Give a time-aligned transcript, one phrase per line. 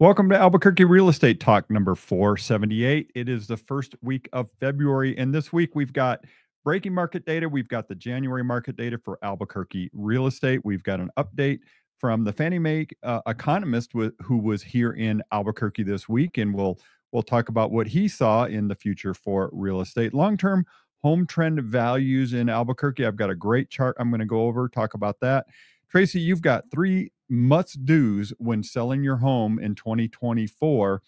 [0.00, 3.10] Welcome to Albuquerque Real Estate Talk number 478.
[3.16, 6.20] It is the first week of February, and this week we've got
[6.64, 7.48] breaking market data.
[7.48, 10.60] We've got the January market data for Albuquerque real estate.
[10.62, 11.58] We've got an update
[11.98, 16.54] from the Fannie Mae uh, economist w- who was here in Albuquerque this week, and
[16.54, 16.78] we'll
[17.10, 20.14] we'll talk about what he saw in the future for real estate.
[20.14, 20.64] Long term
[21.02, 23.04] home trend values in Albuquerque.
[23.04, 25.46] I've got a great chart I'm going to go over, talk about that.
[25.90, 31.02] Tracy, you've got three must do's when selling your home in 2024.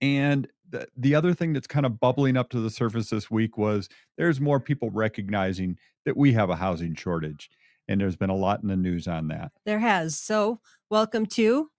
[0.00, 3.58] And the, the other thing that's kind of bubbling up to the surface this week
[3.58, 7.50] was there's more people recognizing that we have a housing shortage.
[7.86, 9.52] And there's been a lot in the news on that.
[9.66, 10.18] There has.
[10.18, 11.70] So, welcome to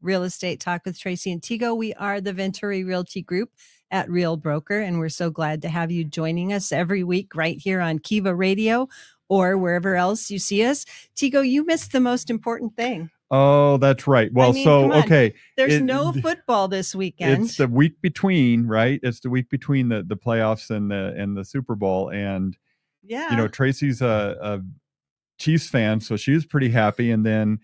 [0.00, 1.76] Real Estate Talk with Tracy and Tego.
[1.76, 3.50] We are the Venturi Realty Group
[3.90, 7.58] at Real Broker, and we're so glad to have you joining us every week right
[7.58, 8.88] here on Kiva Radio
[9.34, 10.84] or wherever else you see us.
[11.16, 13.10] Tego, you missed the most important thing.
[13.30, 14.32] Oh, that's right.
[14.32, 17.44] Well, I mean, so okay, There's It- no football this weekend.
[17.44, 19.00] it's the week between, right?
[19.02, 22.56] It's the week between the the playoffs and the and the Super Bowl, and
[23.02, 23.30] yeah.
[23.30, 24.60] you know Tracy's a, a
[25.38, 27.10] Chiefs fan, so she was pretty happy.
[27.10, 27.58] And then,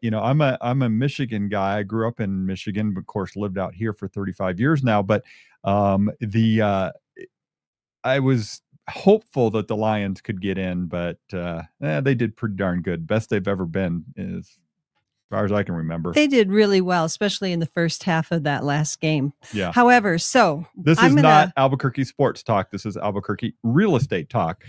[0.00, 1.78] you know, I'm a I'm a Michigan guy.
[1.78, 5.02] I grew up in Michigan, but of course lived out here for 35 years now.
[5.02, 5.22] But
[5.62, 6.90] um, the uh,
[8.02, 12.56] I was hopeful that the Lions could get in, but uh, eh, they did pretty
[12.56, 13.06] darn good.
[13.06, 14.58] Best they've ever been, as
[15.30, 16.12] far as I can remember.
[16.12, 19.32] they did really well, especially in the first half of that last game.
[19.52, 19.72] yeah.
[19.72, 22.70] However, so This I'm is gonna, not Albuquerque sports talk.
[22.70, 24.64] This is Albuquerque real estate talk.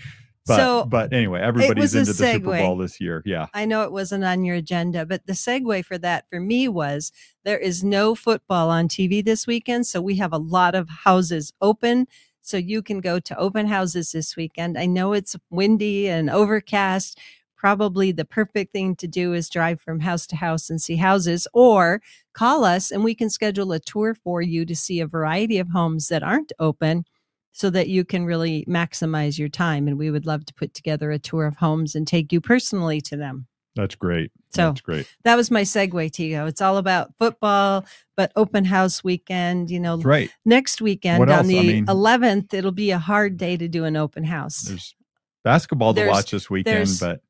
[0.45, 2.57] But So, but anyway, everybody's into the Super.
[2.57, 3.23] Bowl this year.
[3.25, 3.47] Yeah.
[3.53, 7.13] I know it wasn't on your agenda, but the segue for that for me was
[7.45, 9.87] there is no football on TV this weekend.
[9.87, 12.07] So we have a lot of houses open.
[12.43, 14.77] So you can go to open houses this weekend.
[14.77, 17.19] I know it's windy and overcast.
[17.55, 21.47] Probably the perfect thing to do is drive from house to house and see houses
[21.53, 22.01] or
[22.33, 25.69] call us and we can schedule a tour for you to see a variety of
[25.69, 27.05] homes that aren't open
[27.53, 29.87] so that you can really maximize your time.
[29.87, 32.99] And we would love to put together a tour of homes and take you personally
[33.01, 33.47] to them.
[33.75, 34.31] That's great.
[34.51, 35.07] So- That's great.
[35.23, 36.47] That was my segue, Tego.
[36.47, 37.85] It's all about football,
[38.15, 39.71] but open house weekend.
[39.71, 40.29] You know, right.
[40.45, 41.45] next weekend What on else?
[41.47, 44.61] I the mean- 11th, it'll be a hard day to do an open house.
[44.61, 44.95] There's
[45.43, 47.21] basketball to There's- watch this weekend, but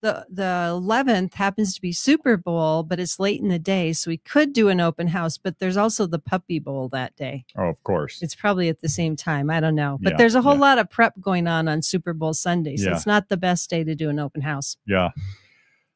[0.00, 4.10] the the 11th happens to be Super Bowl, but it's late in the day, so
[4.10, 5.36] we could do an open house.
[5.38, 7.44] But there's also the Puppy Bowl that day.
[7.56, 8.20] oh, of course.
[8.22, 9.48] It's probably at the same time.
[9.50, 10.60] I don't know, but Yeah, there's a whole yeah.
[10.60, 12.96] lot of prep going on on Super Bowl Sunday, so Yeah.
[12.96, 14.76] it's not the best day to do an open house.
[14.86, 15.10] Yeah.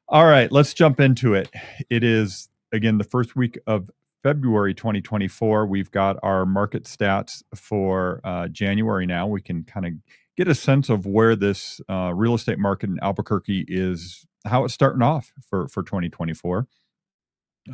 [0.08, 1.50] All right, let's jump into it.
[1.90, 3.90] It is again the first week of
[4.22, 5.66] February 2024.
[5.66, 9.26] We've got our market stats for uh, January now.
[9.26, 9.92] We can kind of
[10.36, 14.74] get a sense of where this uh, real estate market in Albuquerque is, how it's
[14.74, 16.68] starting off for for 2024.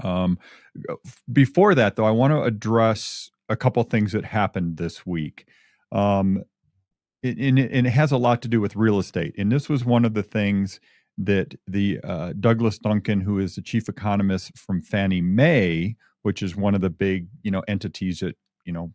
[0.02, 0.38] Um,
[1.30, 5.46] before that, though, I want to address a couple things that happened this week.
[5.92, 6.44] Um,
[7.22, 9.34] and, and it has a lot to do with real estate.
[9.36, 10.80] And this was one of the things
[11.18, 16.56] that the uh, Douglas Duncan, who is the chief economist from Fannie Mae, which is
[16.56, 18.92] one of the big you know entities that you know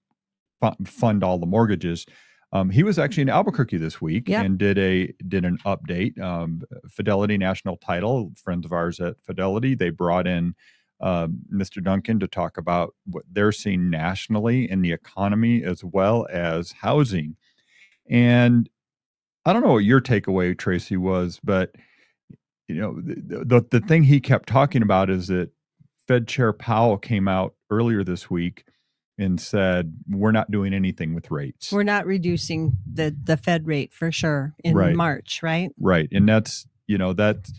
[0.62, 2.06] fu- fund all the mortgages.
[2.54, 4.42] Um, he was actually in Albuquerque this week Yeah.
[4.42, 6.18] and did a did an update.
[6.20, 10.56] Um, Fidelity National Title, friends of ours at Fidelity, they brought in
[11.02, 11.84] um, Mr.
[11.84, 17.36] Duncan to talk about what they're seeing nationally in the economy as well as housing.
[18.10, 18.70] And
[19.46, 21.76] I don't know what your takeaway, Tracy, was, but
[22.68, 25.50] you know the, the the thing he kept talking about is that
[26.08, 28.66] Fed Chair Powell came out earlier this week
[29.18, 31.72] and said we're not doing anything with rates.
[31.72, 34.96] We're not reducing the the Fed rate for sure in Right.
[34.96, 35.72] March, right?
[35.80, 36.08] Right.
[36.12, 37.50] And that's, you know, that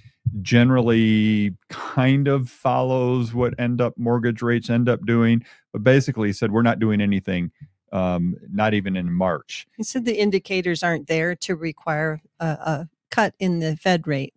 [0.42, 5.44] generally kind of follows what end up mortgage rates end up doing.
[5.72, 7.50] But basically he said we're not doing anything,
[7.92, 9.66] um, not even in March.
[9.76, 14.34] He said the indicators aren't there to require a, a cut in the Fed rate.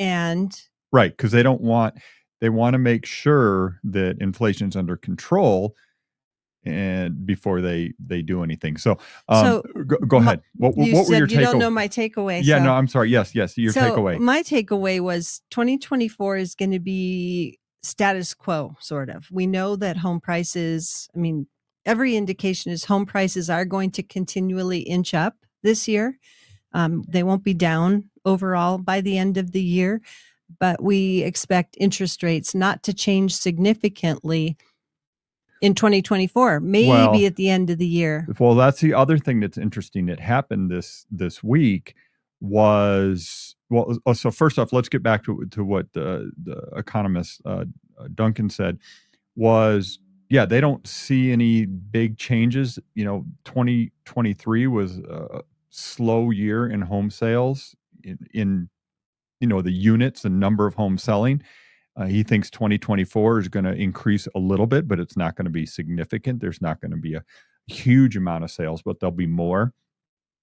[0.00, 0.60] And
[0.92, 1.16] Right.
[1.16, 1.94] Because they don't want
[2.40, 5.76] they want to make sure that inflation's under control
[6.64, 8.76] and before they they do anything.
[8.76, 8.98] So
[9.28, 10.42] um So, go, go my- ahead.
[10.56, 12.40] What, you what were your you don't know my takeaway.
[12.42, 13.10] Yeah, so, no, I'm sorry.
[13.10, 14.18] Yes, yes, your so takeaway.
[14.18, 19.28] My takeaway was 2024 is going to be status quo, sort of.
[19.30, 21.46] We know that home prices, I mean,
[21.86, 26.18] every indication is home prices are going to continually inch up this year.
[26.72, 30.00] Um, they won't be down overall by the end of the year,
[30.58, 34.56] but we expect interest rates not to change significantly
[35.60, 38.26] in 2024, maybe Well, at the end of the year.
[38.38, 41.94] Well, that's the other thing that's interesting that happened this this week
[42.40, 43.98] was well.
[44.06, 47.64] uh, So first off, let's get back to to what the the economist uh,
[48.14, 48.78] Duncan said.
[49.36, 49.98] was
[50.30, 52.78] yeah, they don't see any big changes.
[52.94, 58.68] You know, 2023 was a slow year in home sales in, in
[59.40, 61.42] you know the units and number of homes selling.
[61.96, 65.44] Uh, he thinks 2024 is going to increase a little bit, but it's not going
[65.44, 66.40] to be significant.
[66.40, 67.24] There's not going to be a
[67.66, 69.72] huge amount of sales, but there'll be more.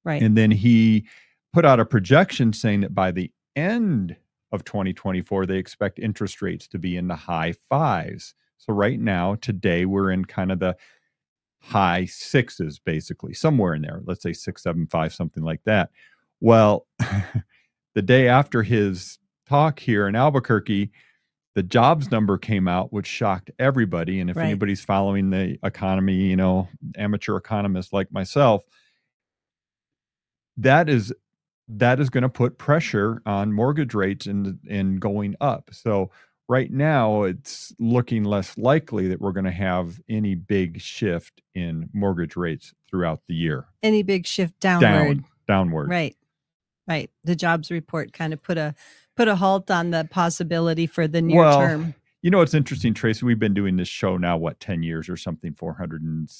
[0.04, 0.22] Right.
[0.22, 1.08] And then he
[1.54, 4.16] put out a projection saying that by the end
[4.52, 8.34] of 2024, they expect interest rates to be in the high fives.
[8.58, 10.76] So right now, today, we're in kind of the
[11.59, 14.01] high sixes, basically, somewhere in there.
[14.06, 15.89] Let's say six, seven, five, something like that.
[16.39, 16.88] Well,
[17.95, 20.92] the day after his talk here in Albuquerque,
[21.56, 24.19] the jobs number came out, which shocked everybody.
[24.19, 24.45] And if Right.
[24.45, 28.63] anybody's following the economy, you know, amateur economists like myself,
[30.57, 31.13] that is
[31.69, 35.69] that is going to put pressure on mortgage rates and and going up.
[35.71, 36.12] So
[36.50, 41.90] right now it's looking less likely that we're going to have any big shift in
[41.94, 43.66] mortgage rates throughout the year.
[43.84, 45.18] Any big shift downward.
[45.18, 45.90] Down downward.
[45.90, 46.16] Right.
[46.88, 47.10] Right.
[47.24, 48.74] The jobs report kind of put a
[49.16, 51.96] put a halt on the possibility for the near Well, term.
[52.22, 53.26] You know, it's interesting, Tracy.
[53.26, 56.32] We've been doing this show now, what, 10 years or something, 400 and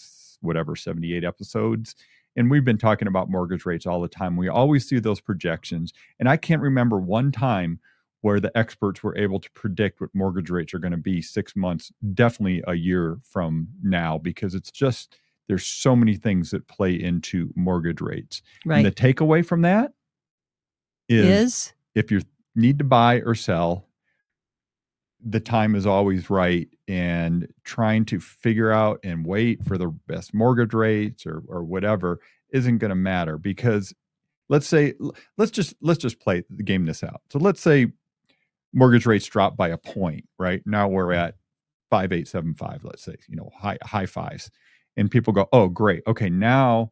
[0.42, 1.96] whatever, 78 episodes.
[2.36, 4.38] And we've been talking about mortgage rates all the time.
[4.38, 5.92] We always see those projections.
[6.20, 7.80] And I can't remember one time
[8.22, 11.56] where the experts were able to predict what mortgage rates are going to be six
[11.56, 15.18] months, definitely a year from now, because it's just,
[15.48, 18.42] there's so many things that play into mortgage rates.
[18.66, 18.78] Right.
[18.78, 19.94] And the takeaway from that
[21.08, 22.22] is is if you
[22.56, 23.88] need to buy or sell,
[25.24, 26.68] the time is always right.
[26.88, 32.20] And trying to figure out and wait for the best mortgage rates or, or whatever
[32.52, 33.94] isn't going to matter because
[34.50, 34.94] let's say
[35.38, 37.22] let's just let's just play the game this out.
[37.30, 37.88] So let's say
[38.74, 40.62] mortgage rates drop by a point, right?
[40.66, 41.36] Now we're at
[41.90, 44.50] five eight seven five, let's say, you know, high high fives.
[44.96, 46.04] And people go, oh great.
[46.08, 46.92] Okay, now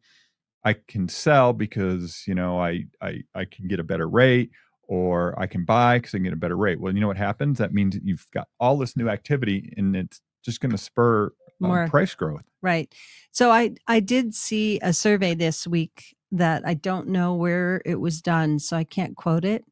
[0.64, 4.50] I can sell because you know I I I can get a better rate
[4.88, 6.80] or I can buy because I can get a better rate.
[6.80, 7.58] Well, you know what happens?
[7.58, 11.26] That means that you've got all this new activity and it's just going to spur
[11.62, 11.88] um, More.
[11.88, 12.44] price growth.
[12.62, 12.92] Right.
[13.30, 18.00] So I I did see a survey this week that I don't know where it
[18.00, 19.64] was done, so I can't quote it.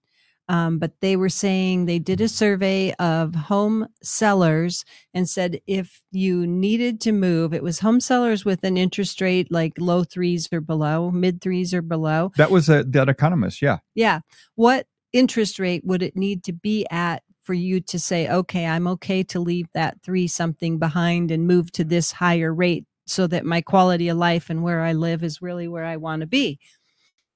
[0.49, 6.03] Um, but they were saying they did a survey of home sellers and said if
[6.11, 10.49] you needed to move, it was home sellers with an interest rate like low threes
[10.53, 12.33] or below, mid threes or below.
[12.37, 13.63] That was a, that economist.
[13.63, 13.79] Yeah.
[13.95, 14.21] Yeah.
[14.55, 18.87] What interest rate would it need to be at for you to say, okay, I'm
[18.89, 23.45] okay to leave that three something behind and move to this higher rate so that
[23.45, 26.59] my quality of life and where I live is really where I want to be?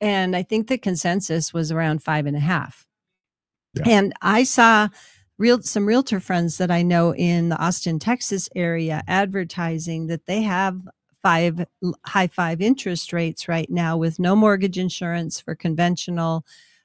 [0.00, 2.86] And I think the consensus was around five and a half.
[3.74, 3.84] Yeah.
[3.86, 4.88] And I saw
[5.38, 10.42] real some realtor friends that I know in the Austin, Texas area advertising that they
[10.42, 10.80] have
[11.22, 11.66] five
[12.04, 16.44] high five interest rates right now with no mortgage insurance for conventional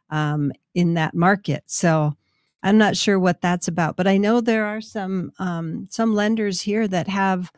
[0.09, 1.63] um, in that market.
[1.68, 2.15] So
[2.62, 6.62] I'm not sure what that's about, but I know there are some um, some lenders
[6.62, 7.51] here that have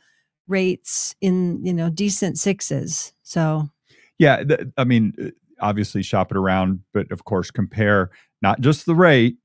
[0.47, 3.13] rates in you know decent sixes.
[3.23, 3.69] So
[4.17, 4.43] Yeah.
[4.43, 5.29] th- I mean, uh,
[5.59, 8.11] obviously shop it around, but of course compare
[8.41, 9.37] not just the rate,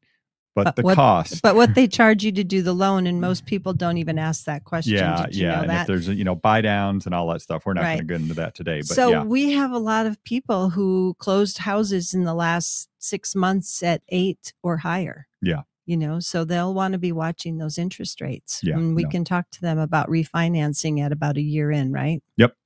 [0.54, 1.42] but But the what- cost.
[1.42, 4.44] but what they charge you to do the loan, and most people don't even ask
[4.46, 4.94] that question.
[4.94, 5.26] yeah.
[5.30, 5.56] Yeah.
[5.56, 7.98] know And if there's, you know, buy downs and all that stuff, we're not going
[7.98, 8.78] to get into that today.
[8.80, 9.22] But so yeah.
[9.22, 14.02] we have a lot of people who closed houses in the last six months at
[14.08, 15.28] eight or higher.
[15.40, 15.62] Yeah.
[15.86, 18.60] You know, so they'll want to be watching those interest rates.
[18.62, 19.08] Yeah, And we no.
[19.08, 22.22] can talk to them about refinancing at about a year in, right?
[22.36, 22.56] Yep.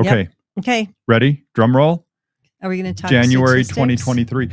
[0.00, 0.28] Okay.
[0.58, 0.88] Okay.
[1.06, 1.44] Ready?
[1.54, 2.06] Drum roll.
[2.64, 4.04] Are we going to talk January statistics?
[4.06, 4.48] 2023,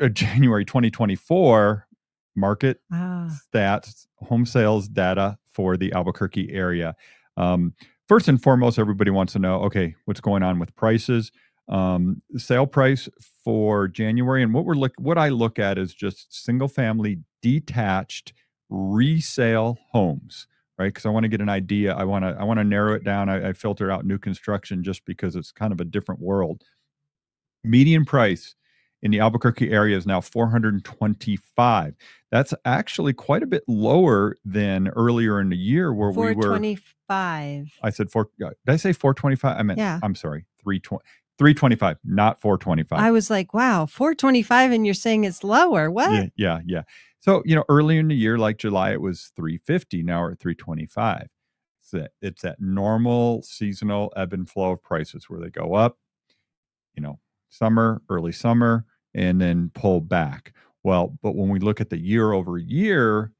[0.00, 1.86] uh, January 2024
[2.34, 6.96] market Ah, stats, home sales data for the Albuquerque area.
[7.36, 7.74] Um,
[8.08, 11.30] first and foremost, everybody wants to know okay, what's going on with prices?
[11.68, 13.10] Um, sale price
[13.44, 18.32] for January, and what we're look what I look at is just single family detached
[18.70, 20.46] resale homes,
[20.78, 20.86] right?
[20.86, 21.94] Because I want to get an idea.
[21.94, 23.28] I want to I want to narrow it down.
[23.28, 26.64] I, I filter out new construction just because it's kind of a different world.
[27.64, 28.54] Median price
[29.02, 31.94] in the Albuquerque area is now 425.
[32.30, 37.72] That's actually quite a bit lower than earlier in the year where we were 425.
[37.82, 39.56] I said four uh, did I say 425?
[39.56, 40.00] I meant Yeah.
[40.02, 41.02] I'm sorry, 320
[41.38, 42.98] 325, not 425.
[42.98, 45.88] I was like, wow, 425, and you're saying it's lower.
[45.88, 46.10] What?
[46.10, 46.82] yeah, yeah, yeah.
[47.20, 50.02] So, you know, earlier in the year, like July, it was 350.
[50.02, 51.28] Now we're at 325.
[51.80, 55.96] It's that it's that normal seasonal ebb and flow of prices where they go up,
[56.94, 60.52] you know, summer, early summer, and then pull back.
[60.82, 63.32] Well, but when we look at the year over year,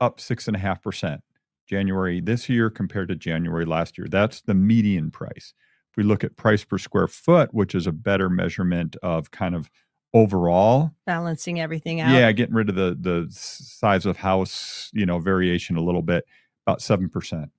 [0.00, 1.22] up six and a half percent.
[1.70, 4.08] January this year compared to January last year.
[4.10, 5.54] That's the median price.
[5.90, 9.54] If we look at price per square foot, which is a better measurement of kind
[9.54, 9.70] of
[10.12, 12.12] overall balancing everything out.
[12.12, 16.24] Yeah, getting rid of the the size of house, you know, variation a little bit,
[16.66, 17.50] about seven percent.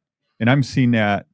[0.41, 1.27] And I'm seeing that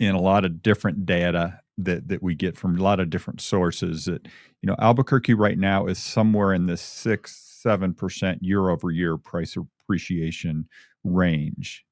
[0.00, 3.40] in a lot of different data that that we get from a lot of different
[3.40, 4.04] sources.
[4.06, 4.26] That
[4.62, 9.16] you know, Albuquerque right now is somewhere in the six seven percent year over year
[9.16, 10.68] price appreciation
[11.02, 11.84] range.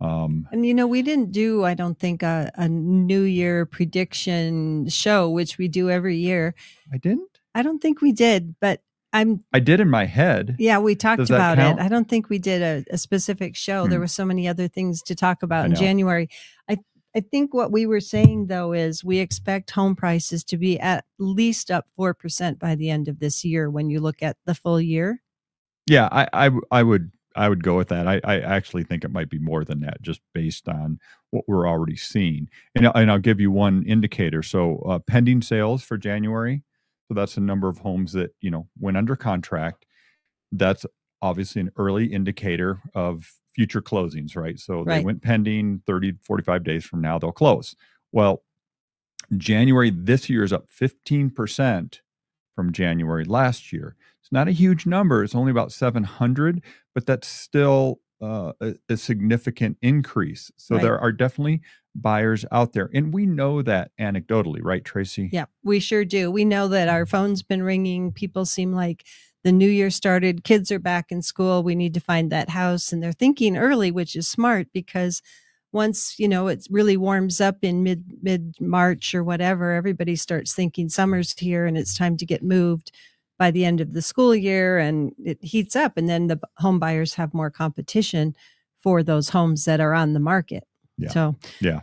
[0.00, 4.88] Um, and you know, we didn't do, I don't think, a, a New Year prediction
[4.88, 6.54] show, which we do every year.
[6.92, 7.40] I didn't.
[7.54, 8.82] I don't think we did, but
[9.14, 9.40] I'm.
[9.54, 10.56] I did in my head.
[10.58, 11.78] Yeah, we talked about it.
[11.78, 13.84] I don't think we did a, a specific show.
[13.84, 13.90] Hmm.
[13.90, 16.28] There were so many other things to talk about in January.
[16.68, 16.76] I
[17.16, 21.04] I think what we were saying though is we expect home prices to be at
[21.18, 23.70] least up four percent by the end of this year.
[23.70, 25.22] When you look at the full year.
[25.86, 28.06] Yeah, I I, I would I would go with that.
[28.06, 30.98] I, I actually think it might be more than that, just based on
[31.30, 32.48] what we're already seeing.
[32.74, 34.42] And, and I'll give you one indicator.
[34.42, 36.62] So uh, pending sales for January
[37.08, 39.86] so that's the number of homes that, you know, went under contract.
[40.50, 40.84] That's
[41.22, 44.60] obviously an early indicator of future closings, right?
[44.60, 44.98] So right.
[44.98, 47.74] they went pending 30, 45 days from now, they'll close.
[48.12, 48.42] Well,
[49.36, 52.00] January this year is up 15%
[52.54, 53.96] from January last year.
[54.20, 55.24] It's not a huge number.
[55.24, 56.62] It's only about 700,
[56.94, 60.50] but that's still uh, a, a, significant increase.
[60.56, 60.82] So right.
[60.82, 61.60] there are definitely
[61.94, 62.90] buyers out there.
[62.94, 65.28] And we know that anecdotally, right, Tracy?
[65.32, 66.30] Yeah, we sure do.
[66.30, 68.12] We know that our phone's been ringing.
[68.12, 69.04] People seem like
[69.46, 71.62] the new year started, kids are back in school.
[71.62, 72.92] We need to find that house.
[72.92, 75.22] And they're thinking early, which is smart because
[75.70, 80.52] once you know it really warms up in mid mid March or whatever, everybody starts
[80.52, 82.90] thinking summer's here and it's time to get moved
[83.38, 86.80] by the end of the school year and it heats up and then the home
[86.80, 88.34] buyers have more competition
[88.80, 90.64] for those homes that are on the market.
[90.98, 91.10] Yeah.
[91.10, 91.82] So, yeah.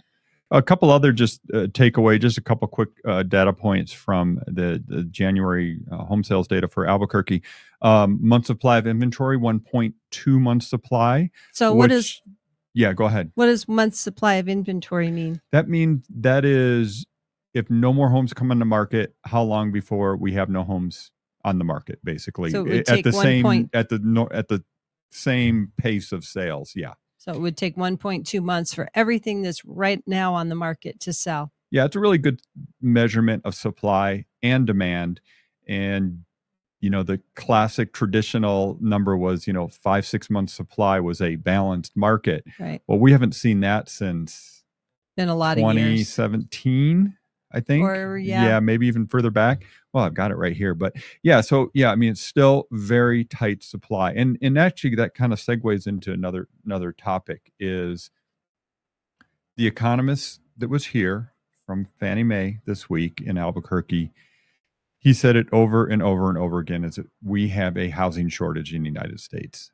[0.53, 4.81] A couple other just uh, takeaway, just a couple quick uh, data points from the,
[4.87, 7.41] the January uh, home sales data for Albuquerque.
[7.81, 9.93] Um, month supply of inventory, 1.2
[10.39, 11.31] month supply.
[11.51, 12.21] So, which, what is?
[12.73, 13.31] Yeah, go ahead.
[13.35, 15.41] What does month supply of inventory mean?
[15.51, 17.05] That means that is
[17.53, 21.11] if no more homes come on the market, how long before we have no homes
[21.43, 24.63] on the market, basically so at the same point, at the at the
[25.11, 26.73] same pace of sales.
[26.75, 26.93] Yeah.
[27.23, 31.13] So it would take 1.2 months for everything that's right now on the market to
[31.13, 31.53] sell.
[31.71, 32.41] Yeah, it's a really good
[32.81, 35.21] measurement of supply and demand.
[35.65, 36.25] And,
[36.81, 41.37] you know, the classic traditional number was, you know, five, six months supply was a
[41.37, 42.43] balanced market.
[42.59, 42.81] Right.
[42.87, 44.65] Well, we haven't seen that since
[45.15, 47.15] been a lot of 2017.
[47.53, 47.85] I think.
[47.85, 48.43] Or yeah.
[48.43, 49.63] yeah, maybe even further back.
[49.93, 51.41] Well, I've got it right here, but yeah.
[51.41, 55.39] So yeah, I mean, it's still very tight supply, and and actually that kind of
[55.39, 58.09] segues into another another topic is
[59.55, 61.33] the economist that was here
[61.65, 64.11] from Fannie Mae this week in Albuquerque.
[64.97, 68.29] He said it over and over and over again: is that we have a housing
[68.29, 69.71] shortage in the United States.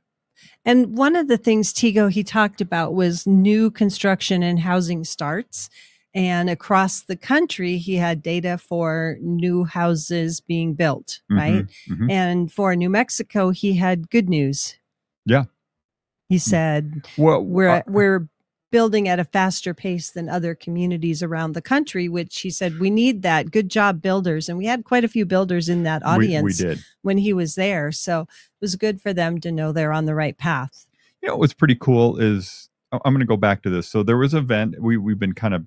[0.63, 5.69] And one of the things Tego he talked about was new construction and housing starts
[6.13, 11.65] and across the country, he had data for new houses being built, mm-hmm, right?
[11.89, 12.09] Mm-hmm.
[12.09, 14.75] And for New Mexico, he had good news.
[15.25, 15.45] Yeah.
[16.27, 16.41] He mm.
[16.41, 18.27] said, well, we're, uh, we're
[18.71, 22.89] building at a faster pace than other communities around the country, which he said, we
[22.89, 23.51] need that.
[23.51, 24.49] Good job, builders.
[24.49, 27.55] And we had quite a few builders in that audience we, we when he was
[27.55, 27.91] there.
[27.91, 30.85] So it was good for them to know they're on the right path.
[31.21, 33.87] You know, what's pretty cool is I'm going to go back to this.
[33.87, 35.65] So there was an event we, we've been kind of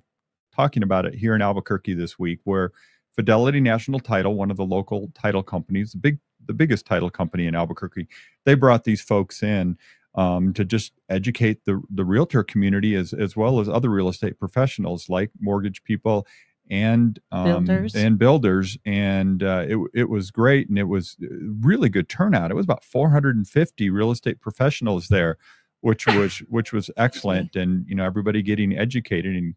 [0.53, 2.71] talking about it here in Albuquerque this week, where
[3.15, 7.47] Fidelity National Title, one of the local title companies, the big the biggest title company
[7.47, 8.07] in Albuquerque,
[8.45, 9.77] they brought these folks in
[10.15, 14.39] um, to just educate the the realtor community as as well as other real estate
[14.39, 16.27] professionals like mortgage people
[16.69, 17.95] and um, builders.
[17.95, 21.17] and builders and uh, it it was great and it was
[21.61, 22.51] really good turnout.
[22.51, 25.37] It was about 450 real estate professionals there,
[25.81, 29.55] which was which was excellent and you know everybody getting educated and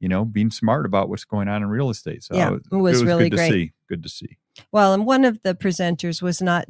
[0.00, 2.22] you know, being smart about what's going on in real estate.
[2.22, 3.48] So yeah, it was, it was really good great.
[3.48, 3.72] to see.
[3.88, 4.38] Good to see.
[4.72, 6.66] Well, and one of the presenters was not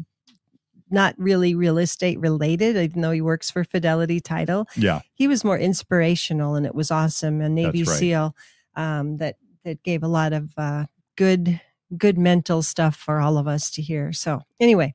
[0.91, 4.67] not really real estate related, even though he works for Fidelity Title.
[4.77, 7.41] Yeah, he was more inspirational, and it was awesome.
[7.41, 7.97] A Navy right.
[7.97, 8.37] SEAL
[8.77, 11.61] um, that that gave a lot of uh, good
[11.97, 14.13] good mental stuff for all of us to hear.
[14.13, 14.95] So anyway,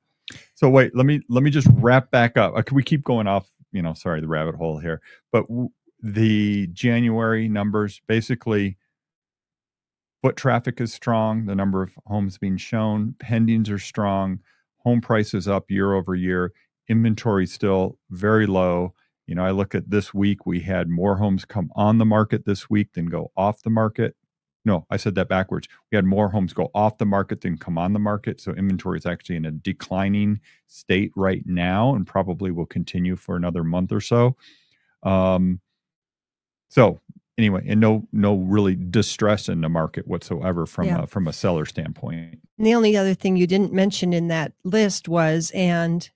[0.55, 2.53] so wait, let me let me just wrap back up.
[2.55, 3.49] Uh, can we keep going off?
[3.71, 5.69] You know, sorry, the rabbit hole here, but w-
[6.01, 8.77] the January numbers basically
[10.21, 14.39] foot traffic is strong, the number of homes being shown, pendings are strong,
[14.79, 16.53] home prices up year over year,
[16.89, 18.93] inventory still very low,
[19.29, 22.45] You know, I look at this week, we had more homes come on the market
[22.47, 24.15] this week than go off the market.
[24.65, 25.67] No, I said that backwards.
[25.91, 28.41] We had more homes go off the market than come on the market.
[28.41, 33.35] So inventory is actually in a declining state right now and probably will continue for
[33.35, 34.35] another month or so.
[35.03, 35.61] Um,
[36.69, 36.99] so
[37.37, 41.03] anyway, and no no really distress in the market whatsoever from Yeah.
[41.03, 42.39] a, from a seller standpoint.
[42.57, 46.09] And the only other thing you didn't mention in that list was, and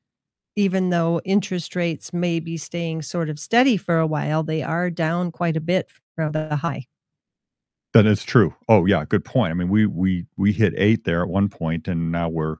[0.55, 4.89] even though interest rates may be staying sort of steady for a while, they are
[4.89, 6.85] down quite a bit from the high.
[7.93, 8.53] That is true.
[8.67, 9.51] Oh yeah, good point.
[9.51, 12.57] I mean, we we we hit eight there at one point, and now we're,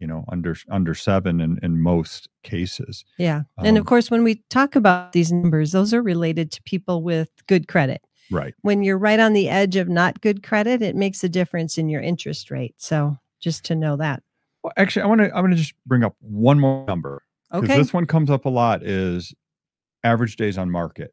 [0.00, 3.04] you know, under under seven in in most cases.
[3.18, 3.42] Yeah.
[3.58, 7.02] and of Um, course, when we talk about these numbers, those are related to people
[7.02, 8.02] with good credit.
[8.30, 8.54] Right.
[8.62, 11.88] When you're right on the edge of not good credit, it makes a difference in
[11.88, 12.74] your interest rate.
[12.78, 14.22] So just to know that.
[14.62, 17.64] Well, actually, I want to I want to just bring up one more number because
[17.64, 17.76] Okay.
[17.76, 18.82] this one comes up a lot.
[18.82, 19.34] Is
[20.04, 21.12] average days on market.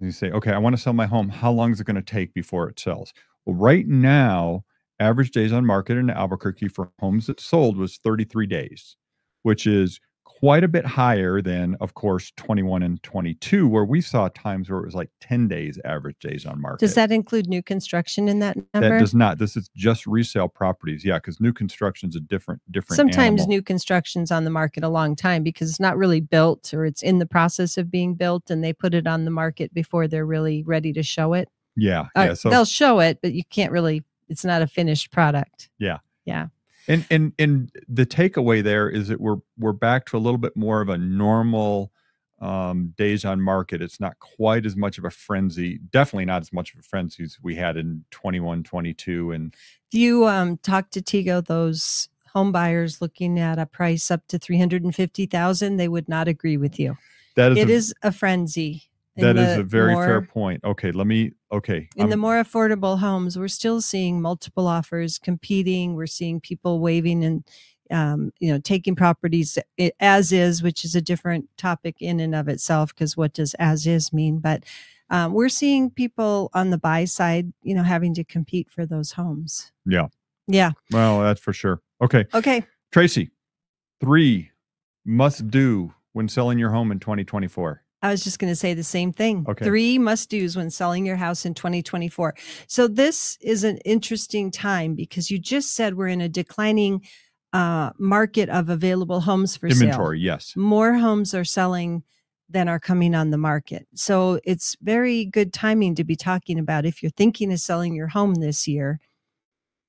[0.00, 1.30] And you say, okay, I want to sell my home.
[1.30, 3.14] How long is it going to take before it sells?
[3.46, 4.64] Well, right now,
[5.00, 8.96] average days on market in Albuquerque for homes that sold was 33 days,
[9.42, 10.00] which is
[10.40, 14.80] quite a bit higher than, of course, 21 and 22, where we saw times where
[14.80, 16.80] it was like 10 days average days on market.
[16.80, 18.90] Does that include new construction in that number?
[18.90, 19.38] That does not.
[19.38, 21.04] This is just resale properties.
[21.04, 22.96] Yeah, because new construction's a different different.
[22.96, 23.46] Sometimes animal.
[23.48, 27.02] new construction's on the market a long time because it's not really built or it's
[27.02, 30.26] in the process of being built and they put it on the market before they're
[30.26, 31.48] really ready to show it.
[31.76, 32.34] Yeah, Uh, yeah.
[32.34, 35.68] So they'll show it, but you can't really it's not a finished product.
[35.78, 35.98] Yeah.
[36.24, 36.48] Yeah.
[36.88, 40.56] And and and the takeaway there is that we're we're back to a little bit
[40.56, 41.90] more of a normal
[42.40, 43.80] um, days on market.
[43.82, 45.78] It's not quite as much of a frenzy.
[45.90, 49.32] Definitely not as much of a frenzy as we had in 21, 22.
[49.32, 49.54] And
[49.90, 54.38] Do you um talk to Tego those home buyers looking at a price up to
[54.38, 56.96] 350,000 they would not agree with you.
[57.34, 58.84] that is It a, is a frenzy.
[59.16, 60.62] that is a very fair point.
[60.62, 61.32] Okay, let me.
[61.52, 65.94] Okay, In the I'm- more affordable homes, we're still seeing multiple offers competing.
[65.94, 67.44] We're seeing people waving and,
[67.90, 69.56] um, you know, taking properties
[70.00, 72.92] as is, which is a different topic in and of itself.
[72.94, 74.40] Because what does as is mean?
[74.40, 74.64] But
[75.08, 79.12] um, we're seeing people on the buy side, you know, having to compete for those
[79.12, 79.70] homes.
[79.84, 80.08] Yeah.
[80.48, 80.72] Yeah.
[80.90, 81.80] well, that's for sure.
[82.02, 82.64] Okay, Okay.
[82.92, 83.30] Tracy,
[84.00, 84.50] three
[85.04, 87.82] must do when selling your home in 2024.
[88.02, 89.44] I was just going to say the same thing.
[89.48, 89.64] Okay.
[89.64, 92.34] Three must do's when selling your house in 2024.
[92.66, 97.02] So, this is an interesting time because you just said we're in a declining
[97.52, 99.82] uh, market of available homes for sale.
[99.82, 100.54] Inventory, yes.
[100.56, 102.02] More homes are selling
[102.48, 103.86] than are coming on the market.
[103.94, 108.08] So, it's very good timing to be talking about if you're thinking of selling your
[108.08, 109.00] home this year.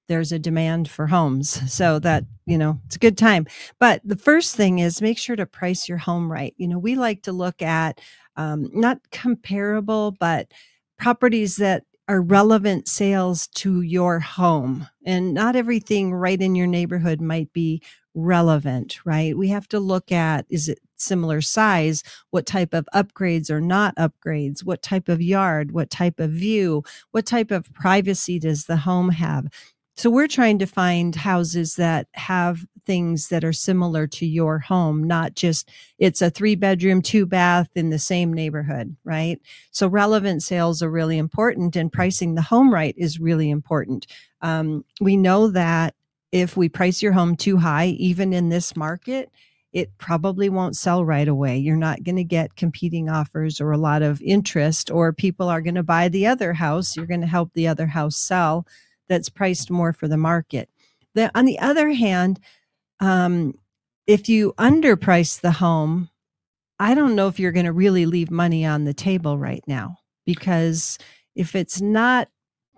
[0.07, 1.71] There's a demand for homes.
[1.71, 3.47] So that, you know, it's a good time.
[3.79, 6.53] But the first thing is make sure to price your home right.
[6.57, 7.99] You know, we like to look at
[8.35, 10.51] um, not comparable, but
[10.97, 14.87] properties that are relevant sales to your home.
[15.05, 17.81] And not everything right in your neighborhood might be
[18.13, 19.37] relevant, right?
[19.37, 22.03] We have to look at is it similar size?
[22.31, 24.63] What type of upgrades or not upgrades?
[24.63, 25.71] What type of yard?
[25.71, 26.83] What type of view?
[27.11, 29.47] What type of privacy does the home have?
[29.97, 35.03] So we're trying to find houses that have things that are similar to your home,
[35.03, 39.41] not just it's a three bedroom, two bath in the same neighborhood, right?
[39.71, 44.05] So relevant sales are really important and pricing the home right is really important.
[44.41, 45.95] Um, we know that
[46.31, 49.31] if we price your home too high, even in this market,
[49.73, 51.57] it probably won't sell right away.
[51.57, 55.61] You're not going to get competing offers or a lot of interest, or people are
[55.61, 56.95] going to buy the other house.
[56.95, 58.67] You're going to help the other house sell
[59.07, 60.69] that's priced more for the market.
[61.15, 62.39] The, on the other hand,
[62.99, 63.57] um,
[64.05, 66.09] if you underprice the home,
[66.79, 69.97] I don't know if you're going to really leave money on the table right now
[70.25, 70.97] because
[71.35, 72.29] if it's not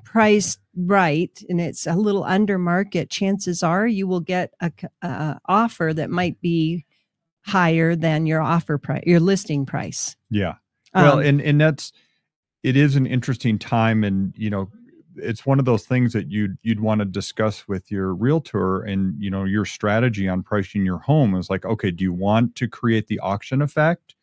[0.06, 5.40] priced right and it's a little under market, chances are you will get a, a
[5.46, 6.86] offer that might be
[7.42, 10.16] higher than your offer price, your listing price.
[10.30, 10.56] Yeah.
[10.94, 11.92] Well, Um, and and that's
[12.64, 14.70] it is an interesting time, and you know,
[15.22, 19.16] it's one of those things that you'd you'd want to discuss with your realtor, and
[19.22, 22.68] you know, your strategy on pricing your home is like, okay, do you want to
[22.68, 24.16] create the auction effect,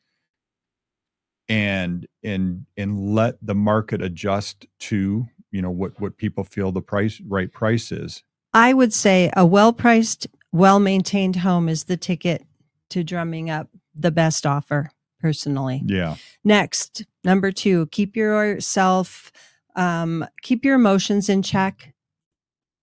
[1.48, 6.82] and and and let the market adjust to you know what what people feel the
[6.82, 8.22] price right price is.
[8.52, 12.44] I would say a well priced, well maintained home is the ticket
[12.90, 15.82] to drumming up the best offer, personally.
[15.84, 16.16] Yeah.
[16.44, 19.32] Next, number two, keep yourself,
[19.76, 21.92] um, keep your emotions in check.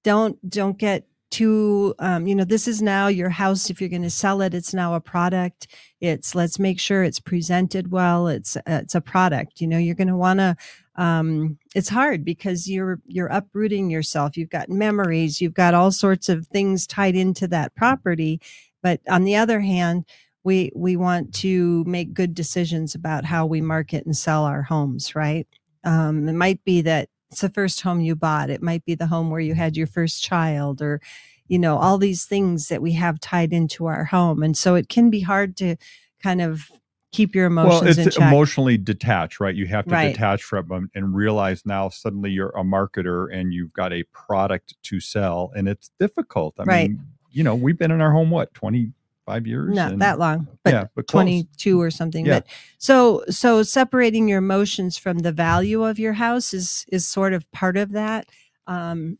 [0.03, 3.69] Don't don't get too um, you know this is now your house.
[3.69, 5.67] If you're going to sell it it's now a product.
[5.99, 8.27] It's let's make sure it's presented well.
[8.27, 9.60] It's it's a product.
[9.60, 10.56] You know you're going to want to
[10.95, 14.38] um, it's hard because you're you're uprooting yourself.
[14.38, 15.41] You've got memories.
[15.41, 18.39] You've got all sorts of things tied into that property.
[18.84, 20.06] But on the other hand
[20.43, 25.15] we we want to make good decisions about how we market and sell our homes
[25.15, 25.47] right
[25.84, 28.50] um, it might be that it's the first home you bought.
[28.50, 31.02] It might be the home where you had your first child or,
[31.48, 34.43] you know, all these things that we have tied into our home.
[34.43, 35.76] And so it can be hard to
[36.22, 36.69] kind of
[37.12, 39.56] keep your emotions well, it's emotionally detached, right?
[39.56, 40.13] You have to right.
[40.13, 44.76] detach from them and realize now suddenly you're a marketer and you've got a product
[44.84, 46.56] to sell and it's difficult.
[46.60, 46.89] I right.
[46.89, 48.91] mean, you know, we've been in our home, what, 20,
[49.25, 52.39] five years not and, that long but, yeah, but 22 or something yeah.
[52.39, 57.33] but so so separating your emotions from the value of your house is is sort
[57.33, 58.27] of part of that.
[58.67, 59.17] Um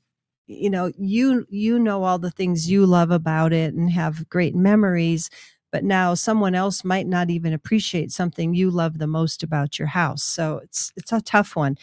[0.48, 4.56] you know you you know all the things you love about it and have great
[4.56, 5.30] memories
[5.74, 9.88] but now someone else might not even appreciate something you love the most about your
[9.88, 10.22] house.
[10.22, 11.80] So it's it's a tough one.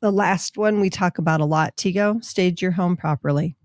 [0.00, 3.56] The last one we talk about a lot tego stage your home properly.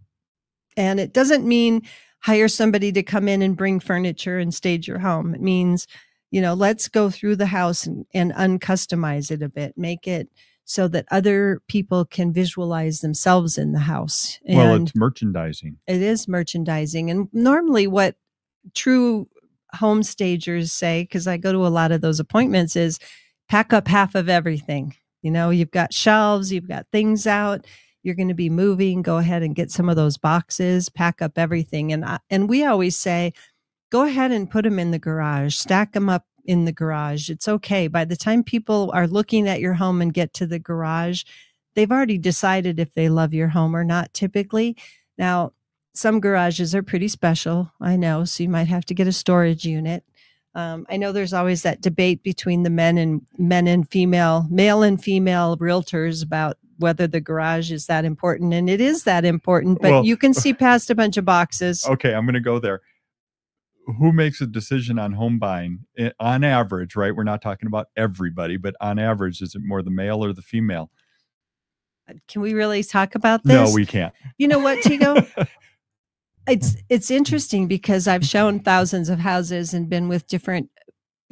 [0.75, 1.83] And it doesn't mean
[2.25, 5.35] hire somebody to come in and bring furniture and stage your home.
[5.35, 5.85] It means,
[6.31, 10.27] you know, let's go through the house and, and uncustomize it a bit, make it
[10.63, 14.39] so that other people can visualize themselves in the house.
[14.47, 15.77] And well, it's merchandising.
[15.85, 17.11] It is merchandising.
[17.11, 18.15] And normally, what
[18.73, 19.27] true
[19.75, 22.97] home stagers say, because I go to a lot of those appointments, is
[23.49, 24.95] pack up half of everything.
[25.21, 27.67] You know, you've got shelves, you've got things out
[28.06, 31.38] you're going to be moving, go ahead and get some of those boxes, pack up
[31.38, 31.91] everything.
[31.91, 33.34] And and we always say,
[33.91, 37.30] go ahead and put them in the garage, stack them up in the garage.
[37.30, 37.88] It's okay.
[37.88, 41.24] By the time people are looking at your home and get to the garage,
[41.74, 44.78] they've already decided if they love your home or not typically.
[45.18, 45.54] Now,
[45.96, 49.65] some garages are pretty special, I know, so you might have to get a storage
[49.65, 50.04] unit.
[50.54, 54.84] Um, I know there's always that debate between the men and men and female, male
[54.84, 59.81] and female realtors about whether the garage is that important and it is that important
[59.81, 61.85] but well, you can see past a bunch of boxes.
[61.85, 62.81] Okay i'm going to go there.
[63.99, 65.85] Who makes a decision on home buying?
[66.19, 69.91] On average right we're not talking about everybody but on average is it more the
[69.91, 70.91] male or the female?
[72.09, 73.69] Uh, can we really talk about this?
[73.69, 74.13] no we can't.
[74.38, 75.47] You know what tego?
[76.47, 80.69] It's it's interesting because i've shown thousands of houses and been with different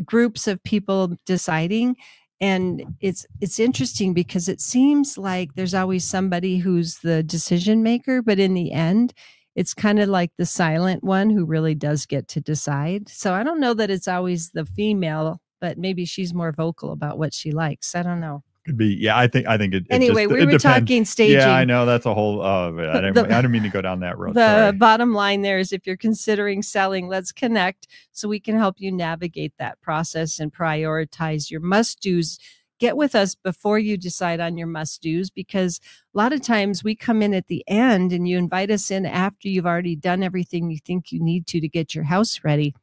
[0.03, 1.95] groups of people deciding
[2.43, 8.21] and it's it's interesting because it seems like there's always somebody who's the decision maker
[8.21, 9.13] but in the end
[9.55, 13.07] it's kind of like the silent one who really does get to decide.
[13.07, 17.17] So i don't know that it's always the female but maybe she's more vocal about
[17.17, 17.95] what she likes.
[17.95, 20.45] I don't know could be yeah i think i think it, anyway it just, we
[20.45, 21.37] were talking staging.
[21.37, 22.71] Yeah i know that's a whole uh i
[23.01, 24.71] didn't, the, I didn't mean to go down that road the Sorry.
[24.73, 28.91] bottom line there is if you're considering selling let's connect so we can help you
[28.91, 32.39] navigate that process and prioritize your must do's
[32.79, 35.79] get with us before you decide on your must do's because
[36.13, 39.05] a lot of times we come in at the end and you invite us in
[39.05, 42.75] after you've already done everything you think you need to to get your house ready.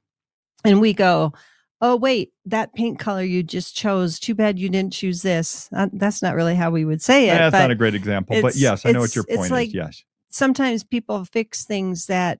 [0.65, 1.33] And we go
[1.81, 5.89] oh wait that paint color you just chose too bad you didn't choose this uh,
[5.93, 8.85] that's not really how we would say it that's not a great example but yes
[8.85, 12.39] i know what your point like is yes sometimes people fix things that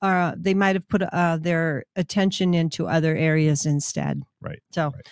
[0.00, 5.06] are they might have put uh, their attention into other areas instead right so right.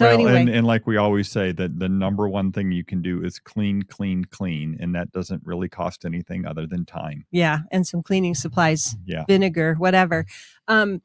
[0.00, 2.86] So well, anyway, and, and like we always say, that the number one thing you
[2.86, 7.26] can do is clean, clean, clean, and that doesn't really cost anything other than time.
[7.30, 10.24] Yeah, and some cleaning supplies, yeah, vinegar, whatever.
[10.68, 11.02] Um,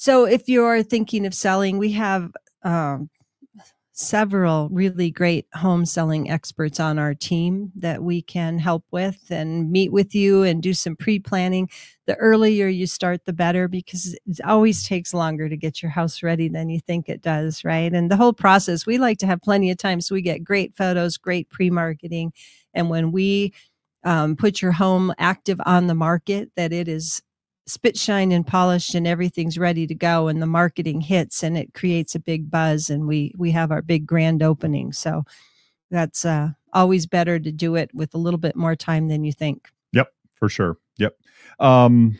[0.00, 2.32] so if you're thinking of selling, we have
[2.62, 3.10] um,
[3.92, 9.70] several really great home selling experts on our team that we can help with and
[9.70, 11.68] meet with you and do some pre planning.
[12.06, 16.22] The earlier you start, the better because it always takes longer to get your house
[16.22, 17.92] ready than you think it does, right?
[17.92, 20.74] And the whole process, we like to have plenty of time so we get great
[20.78, 22.32] photos, great pre marketing.
[22.72, 23.52] And when we
[24.04, 27.20] um, put your home active on the market, that it is
[27.70, 31.72] spit shine and polished and everything's ready to go and the marketing hits and it
[31.74, 34.92] creates a big buzz and we we have our big grand opening.
[34.92, 35.24] So
[35.90, 39.32] that's uh, always better to do it with a little bit more time than you
[39.32, 39.68] think.
[39.92, 40.76] Yep for sure.
[40.98, 41.16] Yep.
[41.58, 42.18] Um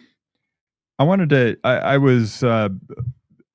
[0.98, 2.68] i wanted to i, I was uh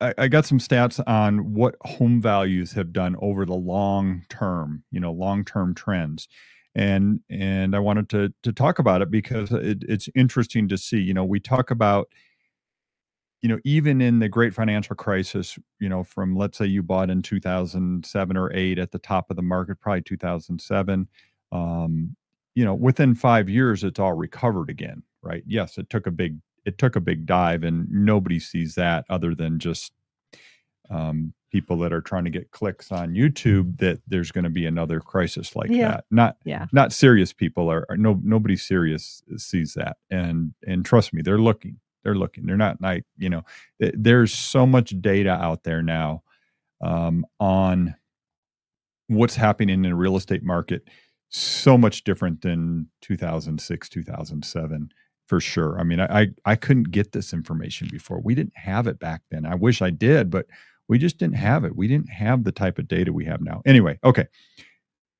[0.01, 4.83] I, I got some stats on what home values have done over the long term
[4.91, 6.27] you know long term trends
[6.75, 10.99] and and I wanted to to talk about it because it, it's interesting to see.
[10.99, 12.07] You know, we talk about
[13.41, 17.09] you know even in the great financial crisis you know from let's say you bought
[17.11, 21.07] in 2007 or 8 at the top of the market probably 2007
[21.51, 22.15] um,
[22.55, 25.43] you know within five years it's all recovered again right?
[25.45, 29.35] Yes, it took a big it took a big dive, and nobody sees that other
[29.35, 29.91] than just
[30.89, 33.77] um, people that are trying to get clicks on YouTube.
[33.79, 35.89] That there's going to be another crisis like Yeah.
[35.91, 36.05] that.
[36.11, 36.65] Not Yeah.
[36.73, 41.37] not serious people are, are no nobody serious sees that, and and trust me, they're
[41.49, 41.79] looking.
[42.03, 42.45] They're looking.
[42.45, 43.43] They're not like you know.
[43.81, 46.23] th- There's so much data out there now
[46.81, 47.95] um, on
[49.07, 50.87] what's happening in the real estate market
[51.29, 54.89] so much different than 2006 2007
[55.27, 58.87] for sure i mean I, I i couldn't get this information before we didn't have
[58.87, 60.45] it back then i wish i did but
[60.87, 61.75] we just didn't have it.
[61.75, 63.61] We didn't have the type of data we have now.
[63.65, 64.27] Anyway okay.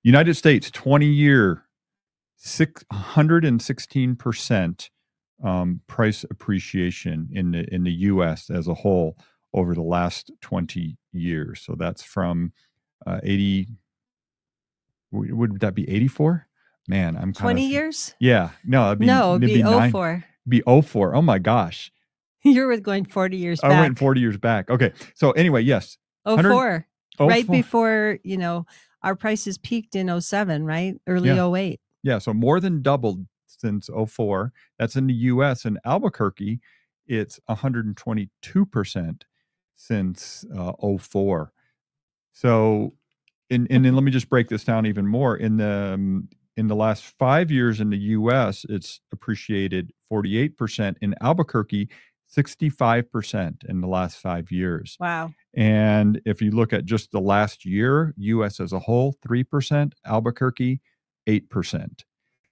[0.04, 1.64] United states 20 year
[2.44, 4.90] 616%
[5.44, 9.18] um, price appreciation in the in the us as a whole
[9.54, 11.62] over the last 20 years.
[11.62, 12.52] So that's from
[13.06, 13.68] uh, 80
[15.12, 16.46] would that be 84
[16.90, 18.16] man i'm kind 20 of years?
[18.20, 18.50] yeah.
[18.66, 20.26] No it'd be, no, it'd be, nine- 04.
[20.48, 21.92] be 04 oh my gosh
[22.54, 23.80] You're going 40 years i back.
[23.82, 26.36] went 40 years back okay so anyway yes 04.
[26.36, 26.86] 100
[27.20, 28.66] right 04 before, you know,
[29.04, 30.96] our prices peaked in 07, right?
[31.08, 31.52] Early Yeah.
[31.54, 31.80] 08.
[32.04, 36.60] yeah so more than doubled since 04 that's in the us in albuquerque
[37.08, 39.22] it's 122%
[39.76, 41.52] since uh, 04
[42.34, 42.94] so
[43.50, 46.28] and, and then let me just break this down even more in the um,
[46.58, 51.90] in the last five years in the us it's appreciated 48% in albuquerque
[52.36, 55.32] 65% in the last five years Wow.
[55.54, 60.82] and if you look at just the last year, US as a whole, 3%, Albuquerque,
[61.28, 62.04] 8%.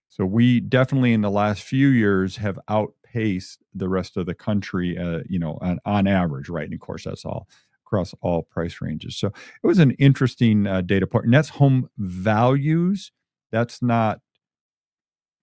[0.10, 4.98] So we definitely in the last few years have outpaced the rest of the country,
[4.98, 6.66] uh, you know, on, on average, right?
[6.66, 7.48] And of course, that's all
[7.86, 9.18] across all price ranges.
[9.18, 11.26] So it was an interesting uh, data point.
[11.26, 13.12] And that's home values.
[13.52, 14.20] That's not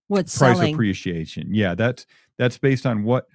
[0.08, 0.74] What's price selling?
[0.74, 1.52] appreciation.
[1.54, 2.06] Yeah, that's
[2.38, 3.26] that's based on what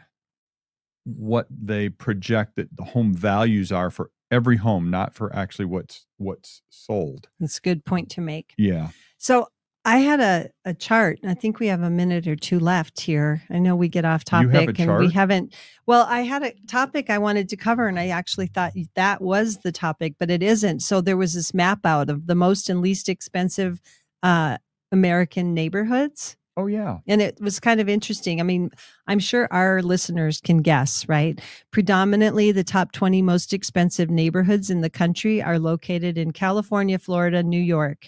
[1.06, 6.06] what they project that the home values are for every home, not for actually what's
[6.18, 7.30] what's sold.
[7.40, 8.54] That's a good point to make.
[8.58, 8.90] Yeah.
[9.18, 9.48] So
[9.88, 11.20] I had a, a chart.
[11.24, 13.44] I think we have a minute or two left here.
[13.52, 15.54] I know we get off You have a topic and we haven't.
[15.86, 19.58] Well, I had a topic I wanted to cover, and I actually thought that was
[19.58, 20.80] the topic, but it isn't.
[20.80, 23.80] So there was this map out of the most and least expensive
[24.24, 24.58] uh,
[24.92, 26.36] American neighborhoods.
[26.58, 27.00] Oh yeah.
[27.08, 28.40] And it was kind of interesting.
[28.40, 28.72] I mean,
[29.08, 31.40] I'm sure our listeners can guess, right?
[31.72, 37.44] Predominantly, the top 20 most expensive neighborhoods in the country are located in California, Florida,
[37.44, 38.06] New York,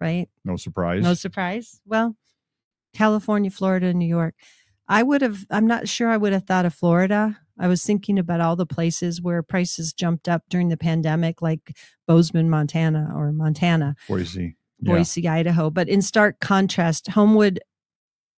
[0.00, 0.28] right?
[0.44, 1.02] No surprise.
[1.02, 1.80] No surprise.
[1.84, 2.16] Well,
[2.94, 4.34] California, Florida, New York.
[4.86, 7.38] I would have, I'm not sure I would have thought of Florida.
[7.58, 11.76] I was thinking about all the places where prices jumped up during the pandemic, like
[12.06, 13.96] Bozeman, Montana, or Montana.
[14.08, 14.56] Boise.
[14.80, 14.94] Yeah.
[14.94, 15.70] Boise, Idaho.
[15.70, 17.60] But in stark contrast, Homewood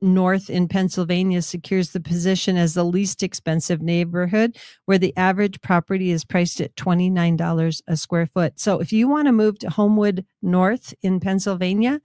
[0.03, 6.11] North in Pennsylvania secures the position as the least expensive neighborhood, where the average property
[6.11, 8.59] is priced at $29 a square foot.
[8.59, 12.01] So if you want to move to Homewood North in Pennsylvania,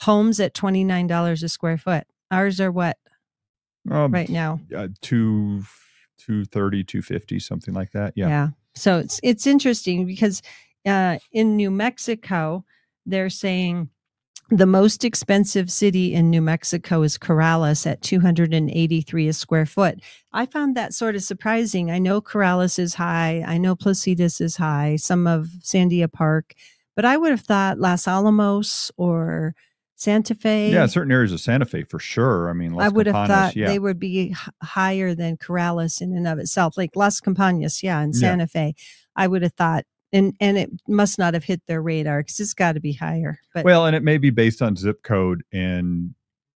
[0.00, 2.04] homes at $29 a square foot.
[2.30, 2.98] Ours are what
[3.90, 4.60] Um, right now?
[4.74, 5.62] Uh, two,
[6.18, 8.12] 230, 250, something like that.
[8.16, 8.28] Yeah.
[8.28, 8.48] Yeah.
[8.74, 10.42] So it's it's interesting because
[10.84, 12.64] uh, in New Mexico,
[13.06, 13.88] they're saying
[14.50, 20.00] the most expensive city in New Mexico is Corrales at 283 a square foot.
[20.32, 21.90] I found that sort of surprising.
[21.90, 23.42] I know Corrales is high.
[23.46, 26.54] I know Placitas is high, some of Sandia Park,
[26.94, 29.54] but I would have thought Las Alamos or
[29.96, 30.70] Santa Fe.
[30.70, 30.86] Yeah.
[30.86, 32.48] Certain areas of Santa Fe for sure.
[32.48, 33.66] I mean, Las I would have thought yeah.
[33.66, 38.00] they would be h- higher than Corrales in and of itself, like Las Campanas, yeah,
[38.00, 38.20] and Yeah.
[38.20, 38.74] Santa Fe.
[39.16, 42.54] I would have thought, and and it must not have hit their radar because it's
[42.54, 43.38] got to be higher.
[43.54, 46.14] But well, and it may be based on zip code and.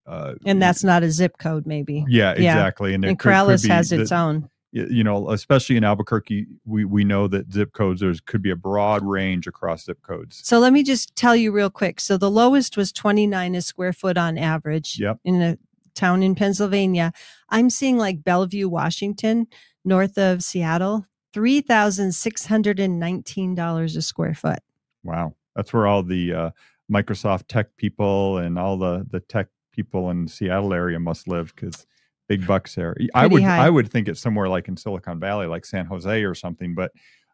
[0.06, 2.02] Uh, and that's not a zip code, maybe.
[2.08, 2.52] yeah, yeah.
[2.54, 2.94] exactly.
[2.94, 4.48] And, And could- Corrales has its own.
[4.72, 8.56] you know, especially in Albuquerque, we we know that zip codes there's could be a
[8.56, 10.40] broad range across zip codes.
[10.44, 12.00] So let me just tell you real quick.
[12.00, 15.18] So the lowest was 29 a square foot on average Yep.
[15.24, 15.58] in a
[15.94, 17.12] town in Pennsylvania.
[17.50, 19.46] I'm seeing like Bellevue, Washington,
[19.84, 24.58] north of Seattle, $3,619 a square foot.
[25.04, 26.50] Wow, that's where all the uh,
[26.90, 31.54] Microsoft tech people and all the the tech people in the Seattle area must live
[31.54, 31.86] because
[32.28, 32.96] big bucks there.
[33.14, 33.66] I Pretty would high.
[33.66, 36.74] I would think it's somewhere like in Silicon Valley, like San Jose or something.
[36.74, 36.90] But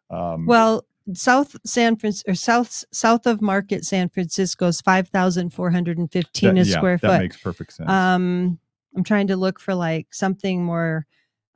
[0.09, 6.61] um, Well, South San Francisco or south south of Market San Francisco is 5,415 that-
[6.61, 7.07] a yeah, square that foot.
[7.07, 7.89] That makes perfect sense.
[7.89, 8.59] Um,
[8.95, 11.05] I'm trying to look for like something more.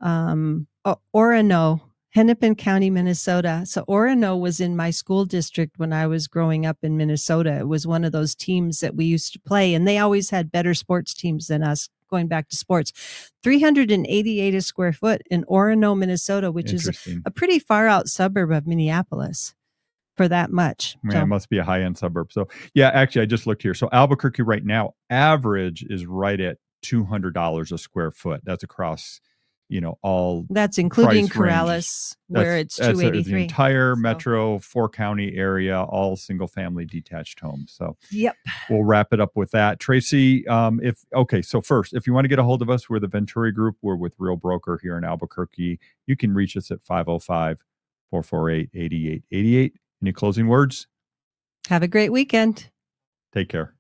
[0.02, 3.64] Um, oh, Orono, Hennepin County, Minnesota.
[3.66, 7.60] So Orono was in my school district when I was growing up in Minnesota.
[7.60, 10.52] It was one of those teams that we used to play, and they always had
[10.52, 12.92] better sports teams than us going back to sports.
[13.44, 16.92] 388 a square foot in Orono, Minnesota, which is a,
[17.28, 19.54] a pretty far out suburb of Minneapolis
[20.18, 20.98] for that much.
[21.06, 22.32] Yeah, So- it must be a high end suburb.
[22.32, 23.76] So, yeah, actually, I just looked here.
[23.76, 28.42] So, Albuquerque right now, average is right at $200 a square foot.
[28.44, 29.22] That's across,
[29.70, 31.28] you know, all that's including.
[31.30, 33.32] Corrales, where it's the- 283.
[33.34, 37.72] The entire So- metro four county area, all single family detached homes.
[37.78, 38.36] So Yep.
[38.70, 39.80] we'll wrap it up with that.
[39.80, 42.90] Tracy, um, if okay, so first, if you want to get a hold of us,
[42.90, 43.78] we're the Venturi Group.
[43.82, 45.80] We're with Real Broker here in Albuquerque.
[46.08, 47.60] You can reach us at 505
[48.10, 49.74] 448 8888.
[50.02, 50.88] Any closing words?
[51.70, 52.70] Have a great weekend.
[53.34, 53.76] Take care.